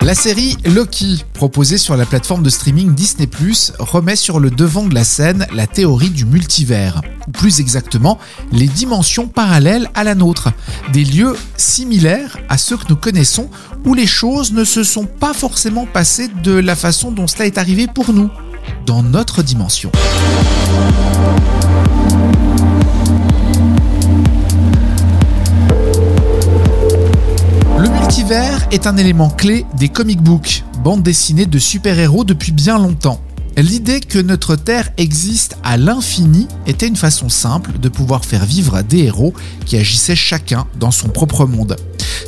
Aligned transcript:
La 0.00 0.14
série 0.14 0.56
Loki, 0.64 1.24
proposée 1.34 1.76
sur 1.78 1.96
la 1.96 2.06
plateforme 2.06 2.42
de 2.42 2.50
streaming 2.50 2.94
Disney⁇ 2.94 3.26
remet 3.78 4.16
sur 4.16 4.40
le 4.40 4.50
devant 4.50 4.86
de 4.86 4.94
la 4.94 5.04
scène 5.04 5.46
la 5.52 5.66
théorie 5.66 6.10
du 6.10 6.24
multivers, 6.24 7.02
ou 7.28 7.30
plus 7.30 7.60
exactement 7.60 8.18
les 8.52 8.66
dimensions 8.66 9.28
parallèles 9.28 9.88
à 9.94 10.02
la 10.02 10.14
nôtre, 10.14 10.48
des 10.92 11.04
lieux 11.04 11.36
similaires 11.56 12.38
à 12.48 12.58
ceux 12.58 12.76
que 12.76 12.88
nous 12.88 12.96
connaissons 12.96 13.50
où 13.84 13.94
les 13.94 14.06
choses 14.06 14.52
ne 14.52 14.64
se 14.64 14.82
sont 14.82 15.06
pas 15.06 15.34
forcément 15.34 15.86
passées 15.86 16.28
de 16.42 16.52
la 16.52 16.74
façon 16.74 17.12
dont 17.12 17.26
cela 17.26 17.46
est 17.46 17.58
arrivé 17.58 17.86
pour 17.86 18.12
nous, 18.12 18.30
dans 18.86 19.02
notre 19.02 19.42
dimension. 19.42 19.92
Multivers 28.10 28.66
est 28.72 28.88
un 28.88 28.96
élément 28.96 29.30
clé 29.30 29.64
des 29.78 29.88
comic 29.88 30.20
books, 30.20 30.64
bande 30.82 31.04
dessinée 31.04 31.46
de 31.46 31.60
super-héros 31.60 32.24
depuis 32.24 32.50
bien 32.50 32.76
longtemps. 32.76 33.20
L'idée 33.56 34.00
que 34.00 34.18
notre 34.18 34.56
Terre 34.56 34.90
existe 34.96 35.56
à 35.62 35.76
l'infini 35.76 36.48
était 36.66 36.88
une 36.88 36.96
façon 36.96 37.28
simple 37.28 37.78
de 37.78 37.88
pouvoir 37.88 38.24
faire 38.24 38.44
vivre 38.44 38.82
des 38.82 39.04
héros 39.04 39.32
qui 39.64 39.76
agissaient 39.76 40.16
chacun 40.16 40.66
dans 40.80 40.90
son 40.90 41.08
propre 41.08 41.46
monde. 41.46 41.76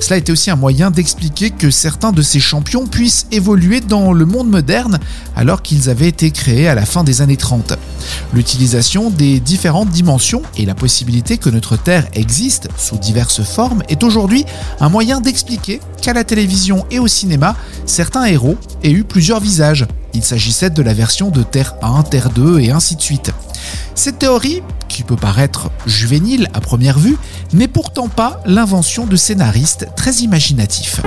Cela 0.02 0.16
était 0.16 0.32
aussi 0.32 0.50
un 0.50 0.56
moyen 0.56 0.90
d'expliquer 0.90 1.50
que 1.50 1.70
certains 1.70 2.10
de 2.10 2.22
ces 2.22 2.40
champions 2.40 2.88
puissent 2.88 3.28
évoluer 3.30 3.80
dans 3.80 4.12
le 4.12 4.26
monde 4.26 4.48
moderne 4.48 4.98
alors 5.36 5.62
qu'ils 5.62 5.90
avaient 5.90 6.08
été 6.08 6.32
créés 6.32 6.66
à 6.66 6.74
la 6.74 6.84
fin 6.84 7.04
des 7.04 7.22
années 7.22 7.36
30. 7.36 7.74
L'utilisation 8.34 9.10
des 9.10 9.38
différentes 9.38 9.90
dimensions 9.90 10.42
et 10.56 10.66
la 10.66 10.74
possibilité 10.74 11.38
que 11.38 11.50
notre 11.50 11.76
Terre 11.76 12.08
existe 12.14 12.68
sous 12.76 12.96
diverses 12.96 13.44
formes 13.44 13.84
est 13.88 14.02
aujourd'hui 14.02 14.44
un 14.80 14.88
moyen 14.88 15.20
d'expliquer 15.20 15.78
qu'à 16.00 16.14
la 16.14 16.24
télévision 16.24 16.84
et 16.90 16.98
au 16.98 17.06
cinéma, 17.06 17.54
certains 17.86 18.24
héros 18.24 18.56
aient 18.82 18.90
eu 18.90 19.04
plusieurs 19.04 19.38
visages. 19.38 19.86
Il 20.14 20.24
s'agissait 20.24 20.70
de 20.70 20.82
la 20.82 20.94
version 20.94 21.30
de 21.30 21.44
Terre 21.44 21.76
1, 21.80 22.02
Terre 22.02 22.30
2 22.30 22.58
et 22.58 22.72
ainsi 22.72 22.96
de 22.96 23.02
suite. 23.02 23.30
Cette 23.94 24.18
théorie, 24.18 24.62
qui 24.88 25.02
peut 25.02 25.16
paraître 25.16 25.70
juvénile 25.86 26.48
à 26.54 26.60
première 26.60 26.98
vue, 26.98 27.16
n'est 27.52 27.68
pourtant 27.68 28.08
pas 28.08 28.40
l'invention 28.46 29.06
de 29.06 29.16
scénaristes 29.16 29.88
très 29.96 30.12
imaginatifs. 30.16 31.00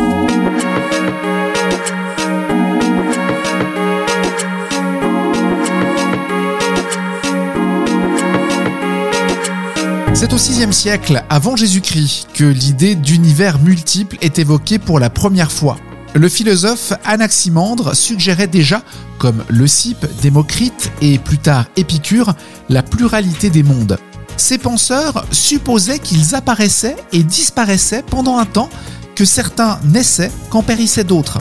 C'est 10.16 10.31
au 10.31 10.37
VIe 10.37 10.73
siècle, 10.73 11.23
avant 11.29 11.57
Jésus-Christ, 11.57 12.29
que 12.33 12.45
l'idée 12.45 12.95
d'univers 12.95 13.59
multiple 13.59 14.17
est 14.22 14.39
évoquée 14.39 14.79
pour 14.79 14.97
la 14.97 15.09
première 15.09 15.51
fois. 15.51 15.77
Le 16.15 16.29
philosophe 16.29 16.93
Anaximandre 17.03 17.93
suggérait 17.93 18.47
déjà, 18.47 18.83
comme 19.17 19.43
Leucippe, 19.49 20.07
Démocrite 20.21 20.89
et 21.01 21.17
plus 21.19 21.37
tard 21.37 21.65
Épicure, 21.75 22.33
la 22.69 22.83
pluralité 22.83 23.49
des 23.49 23.63
mondes. 23.63 23.97
Ces 24.37 24.57
penseurs 24.57 25.25
supposaient 25.31 25.99
qu'ils 25.99 26.33
apparaissaient 26.33 26.95
et 27.11 27.21
disparaissaient 27.21 28.01
pendant 28.01 28.37
un 28.37 28.45
temps, 28.45 28.69
que 29.13 29.25
certains 29.25 29.77
naissaient 29.83 30.31
quand 30.49 30.63
périssaient 30.63 31.03
d'autres. 31.03 31.39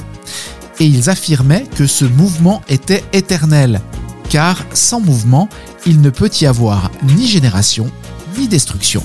Et 0.80 0.86
ils 0.86 1.08
affirmaient 1.08 1.66
que 1.76 1.86
ce 1.86 2.04
mouvement 2.04 2.60
était 2.68 3.04
éternel, 3.12 3.80
car 4.28 4.64
sans 4.72 4.98
mouvement, 4.98 5.48
il 5.86 6.00
ne 6.00 6.10
peut 6.10 6.30
y 6.40 6.46
avoir 6.46 6.90
ni 7.04 7.28
génération, 7.28 7.92
ni 8.36 8.48
destruction. 8.48 9.04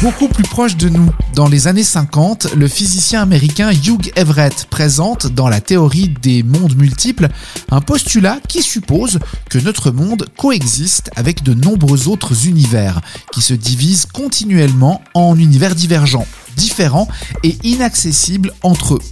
Beaucoup 0.00 0.28
plus 0.28 0.44
proche 0.44 0.76
de 0.76 0.88
nous, 0.88 1.10
dans 1.34 1.48
les 1.48 1.66
années 1.66 1.82
50, 1.82 2.54
le 2.54 2.68
physicien 2.68 3.20
américain 3.20 3.72
Hugh 3.72 4.12
Everett 4.14 4.68
présente 4.70 5.26
dans 5.26 5.48
la 5.48 5.60
théorie 5.60 6.14
des 6.22 6.44
mondes 6.44 6.76
multiples 6.76 7.28
un 7.72 7.80
postulat 7.80 8.38
qui 8.46 8.62
suppose 8.62 9.18
que 9.50 9.58
notre 9.58 9.90
monde 9.90 10.28
coexiste 10.36 11.10
avec 11.16 11.42
de 11.42 11.52
nombreux 11.52 12.06
autres 12.06 12.46
univers, 12.46 13.00
qui 13.32 13.42
se 13.42 13.54
divisent 13.54 14.06
continuellement 14.06 15.02
en 15.14 15.36
univers 15.36 15.74
divergents, 15.74 16.28
différents 16.56 17.08
et 17.42 17.56
inaccessibles 17.64 18.52
entre 18.62 18.94
eux. 18.94 19.02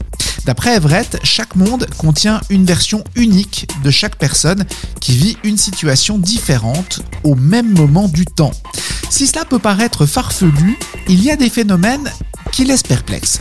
D'après 0.44 0.76
Everett, 0.76 1.18
chaque 1.24 1.56
monde 1.56 1.88
contient 1.98 2.40
une 2.48 2.64
version 2.64 3.02
unique 3.16 3.66
de 3.82 3.90
chaque 3.90 4.14
personne 4.14 4.64
qui 5.00 5.16
vit 5.16 5.36
une 5.42 5.58
situation 5.58 6.16
différente 6.16 7.00
au 7.24 7.34
même 7.34 7.74
moment 7.74 8.06
du 8.06 8.24
temps. 8.24 8.52
Si 9.10 9.26
cela 9.26 9.44
peut 9.44 9.58
paraître 9.58 10.06
farfelu, 10.06 10.78
il 11.08 11.22
y 11.22 11.30
a 11.30 11.36
des 11.36 11.50
phénomènes 11.50 12.10
qui 12.52 12.64
laissent 12.64 12.82
perplexe. 12.82 13.40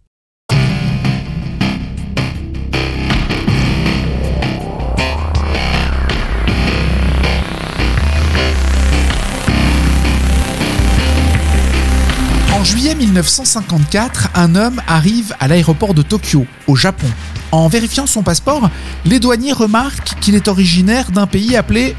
Juillet 12.71 12.95
1954, 12.95 14.29
un 14.35 14.55
homme 14.55 14.81
arrive 14.87 15.35
à 15.41 15.49
l'aéroport 15.49 15.93
de 15.93 16.01
Tokyo, 16.01 16.45
au 16.67 16.77
Japon. 16.77 17.07
En 17.51 17.67
vérifiant 17.67 18.07
son 18.07 18.23
passeport, 18.23 18.69
les 19.03 19.19
douaniers 19.19 19.51
remarquent 19.51 20.17
qu'il 20.21 20.35
est 20.35 20.47
originaire 20.47 21.11
d'un 21.11 21.27
pays 21.27 21.57
appelé 21.57 21.97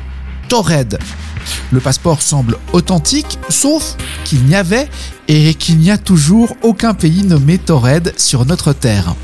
Tored. 0.48 0.98
Le 1.72 1.80
passeport 1.80 2.22
semble 2.22 2.56
authentique, 2.72 3.38
sauf 3.50 3.98
qu'il 4.24 4.44
n'y 4.44 4.54
avait 4.54 4.88
et 5.28 5.52
qu'il 5.52 5.76
n'y 5.76 5.90
a 5.90 5.98
toujours 5.98 6.56
aucun 6.62 6.94
pays 6.94 7.22
nommé 7.22 7.58
Tored 7.58 8.14
sur 8.16 8.46
notre 8.46 8.72
terre. 8.72 9.14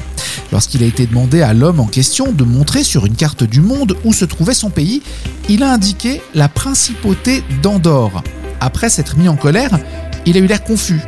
Lorsqu'il 0.52 0.82
a 0.82 0.86
été 0.86 1.06
demandé 1.06 1.40
à 1.40 1.54
l'homme 1.54 1.80
en 1.80 1.86
question 1.86 2.30
de 2.30 2.44
montrer 2.44 2.84
sur 2.84 3.06
une 3.06 3.16
carte 3.16 3.44
du 3.44 3.62
monde 3.62 3.96
où 4.04 4.12
se 4.12 4.26
trouvait 4.26 4.52
son 4.52 4.68
pays, 4.68 5.02
il 5.48 5.62
a 5.62 5.72
indiqué 5.72 6.20
la 6.34 6.50
principauté 6.50 7.42
d'Andorre. 7.62 8.22
Après 8.60 8.90
s'être 8.90 9.16
mis 9.16 9.30
en 9.30 9.36
colère, 9.36 9.78
il 10.26 10.36
a 10.36 10.40
eu 10.40 10.46
l'air 10.46 10.62
confus 10.62 11.00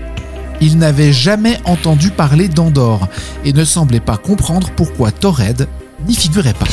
il 0.61 0.79
n'avait 0.79 1.13
jamais 1.13 1.59
entendu 1.65 2.11
parler 2.11 2.49
d'Andorre 2.49 3.09
et 3.45 3.53
ne 3.53 3.65
semblait 3.65 4.01
pas 4.01 4.17
comprendre 4.17 4.71
pourquoi 4.77 5.11
Tored 5.11 5.67
n'y 6.07 6.15
figurait 6.15 6.55
pas. 6.55 6.67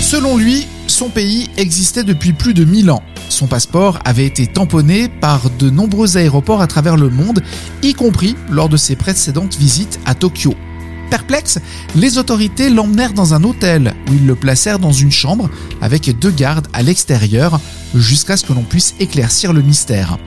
Selon 0.00 0.36
lui, 0.36 0.66
son 0.86 1.10
pays 1.10 1.47
existait 1.58 2.04
depuis 2.04 2.32
plus 2.32 2.54
de 2.54 2.64
1000 2.64 2.90
ans. 2.90 3.02
Son 3.28 3.46
passeport 3.46 3.98
avait 4.04 4.24
été 4.24 4.46
tamponné 4.46 5.08
par 5.08 5.50
de 5.50 5.68
nombreux 5.68 6.16
aéroports 6.16 6.62
à 6.62 6.66
travers 6.66 6.96
le 6.96 7.10
monde, 7.10 7.42
y 7.82 7.92
compris 7.92 8.36
lors 8.48 8.68
de 8.68 8.76
ses 8.76 8.96
précédentes 8.96 9.56
visites 9.56 10.00
à 10.06 10.14
Tokyo. 10.14 10.54
Perplexe, 11.10 11.58
les 11.94 12.18
autorités 12.18 12.70
l'emmenèrent 12.70 13.12
dans 13.12 13.34
un 13.34 13.42
hôtel 13.42 13.94
où 14.08 14.14
ils 14.14 14.26
le 14.26 14.34
placèrent 14.34 14.78
dans 14.78 14.92
une 14.92 15.10
chambre 15.10 15.50
avec 15.80 16.18
deux 16.18 16.30
gardes 16.30 16.68
à 16.72 16.82
l'extérieur 16.82 17.60
jusqu'à 17.94 18.36
ce 18.36 18.44
que 18.44 18.52
l'on 18.52 18.62
puisse 18.62 18.94
éclaircir 19.00 19.52
le 19.52 19.62
mystère. 19.62 20.18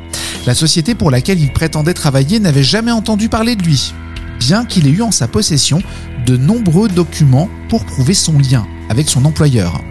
La 0.46 0.56
société 0.56 0.96
pour 0.96 1.12
laquelle 1.12 1.40
il 1.40 1.54
prétendait 1.54 1.94
travailler 1.94 2.40
n'avait 2.40 2.64
jamais 2.64 2.92
entendu 2.92 3.30
parler 3.30 3.56
de 3.56 3.64
lui, 3.64 3.94
bien 4.40 4.66
qu'il 4.66 4.88
ait 4.88 4.92
eu 4.92 5.04
en 5.04 5.12
sa 5.12 5.28
possession 5.28 5.84
de 6.26 6.36
nombreux 6.36 6.88
documents 6.88 7.50
pour 7.70 7.86
prouver 7.86 8.16
son 8.16 8.38
lien 8.40 8.66
avec 8.90 9.08
son 9.08 9.26
employeur. 9.26 9.82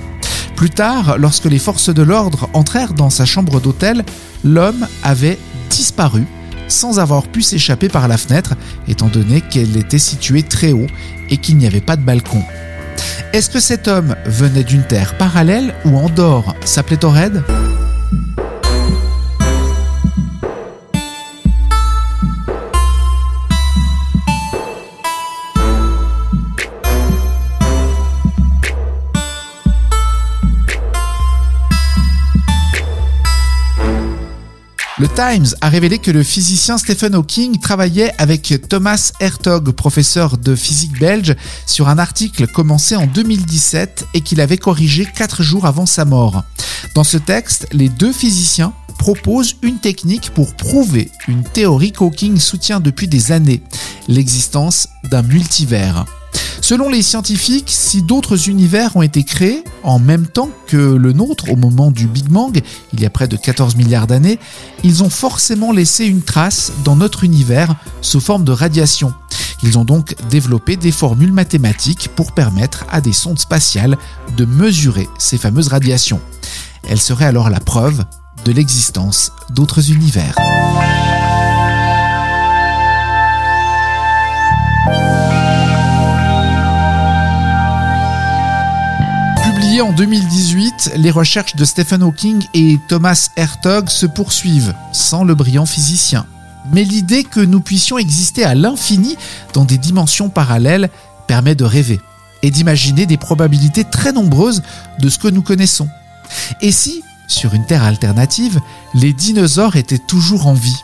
Plus 0.60 0.68
tard, 0.68 1.16
lorsque 1.16 1.46
les 1.46 1.58
forces 1.58 1.88
de 1.88 2.02
l'ordre 2.02 2.50
entrèrent 2.52 2.92
dans 2.92 3.08
sa 3.08 3.24
chambre 3.24 3.62
d'hôtel, 3.62 4.04
l'homme 4.44 4.86
avait 5.02 5.38
disparu 5.70 6.26
sans 6.68 6.98
avoir 6.98 7.22
pu 7.22 7.40
s'échapper 7.40 7.88
par 7.88 8.08
la 8.08 8.18
fenêtre, 8.18 8.56
étant 8.86 9.06
donné 9.06 9.40
qu'elle 9.40 9.74
était 9.78 9.98
située 9.98 10.42
très 10.42 10.72
haut 10.72 10.86
et 11.30 11.38
qu'il 11.38 11.56
n'y 11.56 11.66
avait 11.66 11.80
pas 11.80 11.96
de 11.96 12.02
balcon. 12.02 12.42
Est-ce 13.32 13.48
que 13.48 13.58
cet 13.58 13.88
homme 13.88 14.16
venait 14.26 14.62
d'une 14.62 14.82
terre 14.82 15.16
parallèle 15.16 15.74
ou 15.86 15.96
en 15.96 16.10
dehors? 16.10 16.54
S'appelait 16.66 16.98
Tored 16.98 17.42
Le 35.00 35.08
Times 35.08 35.46
a 35.62 35.70
révélé 35.70 35.96
que 35.96 36.10
le 36.10 36.22
physicien 36.22 36.76
Stephen 36.76 37.14
Hawking 37.14 37.58
travaillait 37.58 38.12
avec 38.18 38.68
Thomas 38.68 39.12
Hertog, 39.18 39.70
professeur 39.70 40.36
de 40.36 40.54
physique 40.54 41.00
belge, 41.00 41.36
sur 41.64 41.88
un 41.88 41.98
article 41.98 42.46
commencé 42.46 42.96
en 42.96 43.06
2017 43.06 44.08
et 44.12 44.20
qu'il 44.20 44.42
avait 44.42 44.58
corrigé 44.58 45.06
quatre 45.06 45.42
jours 45.42 45.64
avant 45.64 45.86
sa 45.86 46.04
mort. 46.04 46.44
Dans 46.94 47.02
ce 47.02 47.16
texte, 47.16 47.66
les 47.72 47.88
deux 47.88 48.12
physiciens 48.12 48.74
proposent 48.98 49.56
une 49.62 49.78
technique 49.78 50.32
pour 50.34 50.54
prouver 50.54 51.10
une 51.28 51.44
théorie 51.44 51.92
qu'Hawking 51.92 52.38
soutient 52.38 52.80
depuis 52.80 53.08
des 53.08 53.32
années, 53.32 53.62
l'existence 54.06 54.86
d'un 55.10 55.22
multivers. 55.22 56.04
Selon 56.60 56.88
les 56.88 57.02
scientifiques, 57.02 57.70
si 57.70 58.02
d'autres 58.02 58.48
univers 58.48 58.94
ont 58.96 59.02
été 59.02 59.24
créés 59.24 59.64
en 59.82 59.98
même 59.98 60.26
temps 60.26 60.50
que 60.66 60.76
le 60.76 61.12
nôtre 61.12 61.50
au 61.50 61.56
moment 61.56 61.90
du 61.90 62.06
Big 62.06 62.28
Bang, 62.28 62.60
il 62.92 63.00
y 63.00 63.06
a 63.06 63.10
près 63.10 63.26
de 63.26 63.36
14 63.36 63.76
milliards 63.76 64.06
d'années, 64.06 64.38
ils 64.84 65.02
ont 65.02 65.10
forcément 65.10 65.72
laissé 65.72 66.06
une 66.06 66.22
trace 66.22 66.72
dans 66.84 66.96
notre 66.96 67.24
univers 67.24 67.74
sous 68.02 68.20
forme 68.20 68.44
de 68.44 68.52
radiation. 68.52 69.12
Ils 69.62 69.78
ont 69.78 69.84
donc 69.84 70.14
développé 70.30 70.76
des 70.76 70.92
formules 70.92 71.32
mathématiques 71.32 72.08
pour 72.14 72.32
permettre 72.32 72.84
à 72.90 73.00
des 73.00 73.12
sondes 73.12 73.38
spatiales 73.38 73.98
de 74.36 74.44
mesurer 74.44 75.08
ces 75.18 75.38
fameuses 75.38 75.68
radiations. 75.68 76.20
Elles 76.88 77.00
seraient 77.00 77.26
alors 77.26 77.50
la 77.50 77.60
preuve 77.60 78.04
de 78.44 78.52
l'existence 78.52 79.32
d'autres 79.50 79.90
univers. 79.90 80.34
En 89.80 89.92
2018, 89.92 90.92
les 90.96 91.10
recherches 91.10 91.56
de 91.56 91.64
Stephen 91.64 92.02
Hawking 92.02 92.42
et 92.54 92.78
Thomas 92.88 93.30
Hertog 93.36 93.88
se 93.88 94.06
poursuivent, 94.06 94.74
sans 94.92 95.24
le 95.24 95.34
brillant 95.34 95.66
physicien. 95.66 96.26
Mais 96.72 96.84
l'idée 96.84 97.24
que 97.24 97.40
nous 97.40 97.60
puissions 97.60 97.96
exister 97.96 98.44
à 98.44 98.54
l'infini 98.54 99.16
dans 99.54 99.64
des 99.64 99.78
dimensions 99.78 100.28
parallèles 100.28 100.90
permet 101.26 101.54
de 101.54 101.64
rêver 101.64 102.00
et 102.42 102.50
d'imaginer 102.50 103.06
des 103.06 103.16
probabilités 103.16 103.84
très 103.84 104.12
nombreuses 104.12 104.62
de 104.98 105.08
ce 105.08 105.18
que 105.18 105.28
nous 105.28 105.42
connaissons. 105.42 105.88
Et 106.60 106.72
si, 106.72 107.02
sur 107.26 107.54
une 107.54 107.66
Terre 107.66 107.84
alternative, 107.84 108.60
les 108.94 109.12
dinosaures 109.12 109.76
étaient 109.76 109.98
toujours 109.98 110.46
en 110.46 110.54
vie? 110.54 110.82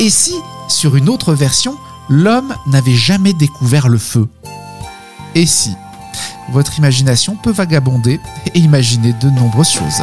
Et 0.00 0.10
si, 0.10 0.34
sur 0.68 0.96
une 0.96 1.08
autre 1.08 1.34
version, 1.34 1.76
l'homme 2.08 2.54
n'avait 2.66 2.96
jamais 2.96 3.32
découvert 3.32 3.88
le 3.88 3.98
feu? 3.98 4.28
Et 5.34 5.46
si 5.46 5.72
votre 6.50 6.78
imagination 6.78 7.36
peut 7.36 7.50
vagabonder 7.52 8.20
et 8.54 8.58
imaginer 8.58 9.12
de 9.12 9.30
nombreuses 9.30 9.70
choses. 9.70 10.02